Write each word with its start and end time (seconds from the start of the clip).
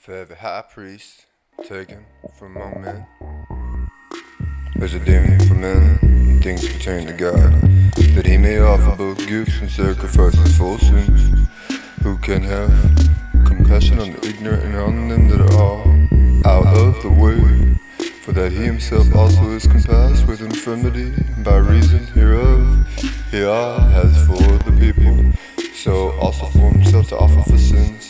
For 0.00 0.14
every 0.14 0.36
high 0.36 0.62
priest 0.62 1.26
taken 1.68 2.06
from 2.38 2.56
among 2.56 2.80
men, 2.80 3.06
there's 4.76 4.94
a 4.94 4.98
demon 4.98 5.38
for 5.46 5.52
men 5.52 5.98
and 6.00 6.42
things 6.42 6.66
pertaining 6.66 7.08
to 7.08 7.12
God, 7.12 7.60
that 8.14 8.24
he 8.24 8.38
may 8.38 8.60
offer 8.60 8.96
both 8.96 9.18
gifts 9.28 9.60
and 9.60 9.70
sacrifices 9.70 10.56
for 10.56 10.78
sins. 10.78 11.46
Who 12.02 12.16
can 12.16 12.42
have 12.44 12.72
compassion 13.44 13.98
on 13.98 14.12
the 14.12 14.26
ignorant 14.26 14.64
and 14.64 14.76
on 14.76 15.08
them 15.08 15.28
that 15.28 15.42
are 15.52 16.50
out 16.50 16.78
of 16.78 17.02
the 17.02 17.10
way? 17.10 17.76
For 18.22 18.32
that 18.32 18.52
he 18.52 18.64
himself 18.64 19.14
also 19.14 19.50
is 19.50 19.66
compassed 19.66 20.26
with 20.26 20.40
infirmity, 20.40 21.12
and 21.12 21.44
by 21.44 21.58
reason 21.58 22.06
hereof 22.06 22.86
he 23.30 23.44
ah, 23.44 23.80
has 23.90 24.26
for 24.26 24.40
the 24.64 24.74
people, 24.80 25.34
so 25.74 26.12
also 26.12 26.46
for 26.46 26.70
himself 26.70 27.08
to 27.08 27.18
offer 27.18 27.42
for 27.42 27.58
sins. 27.58 28.09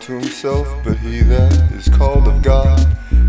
Unto 0.00 0.14
himself, 0.14 0.82
but 0.82 0.96
he 0.96 1.20
that 1.20 1.52
is 1.72 1.86
called 1.90 2.26
of 2.26 2.40
God, 2.40 2.78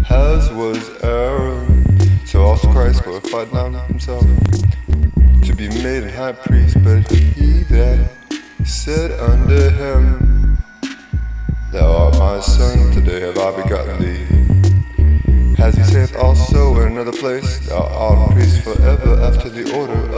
has 0.05 0.49
was 0.53 1.03
Aaron. 1.03 2.25
So 2.25 2.44
also 2.44 2.71
Christ 2.71 3.03
glorified 3.03 3.52
not 3.52 3.88
himself 3.88 4.23
to 5.44 5.53
be 5.53 5.67
made 5.67 6.03
a 6.03 6.11
high 6.16 6.31
priest, 6.31 6.77
but 6.81 7.11
he 7.11 7.63
that 7.63 8.09
said 8.63 9.11
unto 9.20 9.70
him, 9.70 10.57
Thou 11.73 12.05
art 12.05 12.17
my 12.17 12.39
son, 12.39 12.89
today 12.94 13.19
have 13.19 13.38
I 13.38 13.63
begotten 13.63 14.02
thee. 14.02 15.61
As 15.61 15.75
he 15.75 15.83
saith 15.83 16.16
also 16.16 16.80
in 16.80 16.94
another 16.94 17.11
place, 17.11 17.67
Thou 17.67 17.83
art 17.83 18.31
priest 18.31 18.63
forever 18.63 19.19
after 19.19 19.49
the 19.49 19.75
order 19.77 20.10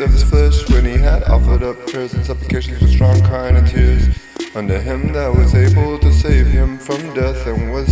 of 0.00 0.10
his 0.10 0.22
flesh, 0.22 0.68
when 0.70 0.84
he 0.84 0.98
had 0.98 1.22
offered 1.24 1.62
up 1.62 1.76
prayers 1.86 2.12
and 2.12 2.24
supplications 2.24 2.80
with 2.80 2.90
strong 2.90 3.20
crying 3.22 3.56
and 3.56 3.66
tears, 3.66 4.08
unto 4.54 4.74
him 4.74 5.12
that 5.12 5.34
was 5.34 5.54
able 5.54 5.98
to 5.98 6.12
save 6.12 6.46
him 6.46 6.78
from 6.78 7.14
death, 7.14 7.46
and 7.46 7.72
was 7.72 7.88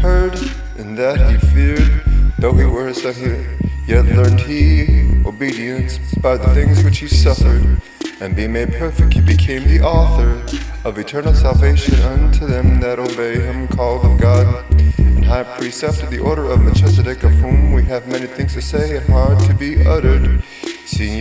heard 0.00 0.38
in 0.78 0.94
that 0.94 1.18
he 1.30 1.36
feared, 1.48 2.02
though 2.38 2.52
he 2.52 2.64
were 2.64 2.88
a 2.88 2.94
son, 2.94 3.58
yet 3.86 4.04
learned 4.06 4.40
he 4.40 5.22
obedience 5.26 5.98
by 6.16 6.36
the 6.36 6.48
things 6.54 6.82
which 6.82 6.98
he 6.98 7.08
suffered, 7.08 7.80
and 8.20 8.34
being 8.34 8.52
made 8.52 8.72
perfect, 8.72 9.12
he 9.12 9.20
became 9.20 9.64
the 9.64 9.80
author 9.80 10.42
of 10.86 10.98
eternal 10.98 11.34
salvation 11.34 11.94
unto 12.02 12.46
them 12.46 12.80
that 12.80 12.98
obey 12.98 13.40
him, 13.40 13.68
called 13.68 14.04
of 14.04 14.18
God. 14.18 14.64
And 14.98 15.24
high 15.24 15.42
priest 15.42 15.82
after 15.84 16.06
the 16.06 16.20
order 16.20 16.44
of 16.50 16.62
Melchizedek, 16.62 17.24
of 17.24 17.32
whom 17.32 17.72
we 17.72 17.82
have 17.84 18.06
many 18.06 18.26
things 18.26 18.54
to 18.54 18.62
say 18.62 18.96
and 18.96 19.06
hard 19.08 19.38
to 19.40 19.54
be 19.54 19.84
uttered, 19.84 20.42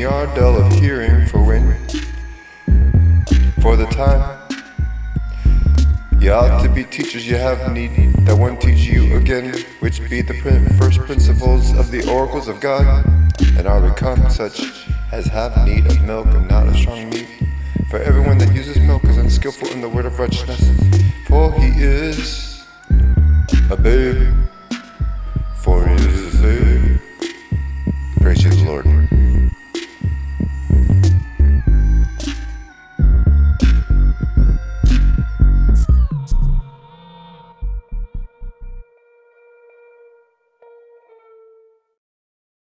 are 0.06 0.28
dull 0.36 0.62
of 0.62 0.72
hearing, 0.74 1.26
for 1.26 1.44
when, 1.44 1.76
for 3.62 3.76
the 3.76 3.88
time, 3.88 4.40
ye 6.20 6.30
ought 6.30 6.62
to 6.62 6.70
be 6.70 6.84
teachers, 6.84 7.28
ye 7.28 7.34
have 7.34 7.74
need 7.74 8.14
that 8.26 8.38
one 8.38 8.58
teach 8.58 8.86
you 8.86 9.16
again, 9.18 9.54
which 9.80 10.08
be 10.08 10.22
the 10.22 10.36
first 10.78 11.00
principles 11.00 11.76
of 11.78 11.90
the 11.90 12.08
oracles 12.10 12.48
of 12.48 12.60
God, 12.60 13.06
and 13.58 13.68
are 13.68 13.82
become 13.82 14.30
such 14.30 14.88
as 15.12 15.26
have 15.26 15.66
need 15.66 15.88
of 15.88 16.00
milk 16.04 16.28
and 16.28 16.48
not 16.48 16.68
of 16.68 16.76
strong 16.76 17.10
meat. 17.10 17.28
For 17.90 17.98
everyone 17.98 18.38
that 18.38 18.54
uses 18.54 18.80
milk 18.80 19.04
is 19.06 19.18
unskillful 19.18 19.70
in 19.70 19.82
the 19.82 19.90
word 19.90 20.06
of 20.06 20.20
righteousness, 20.20 20.62
for 21.28 21.52
he 21.54 21.70
is 21.82 22.64
a 23.72 23.76
baby. 23.76 24.45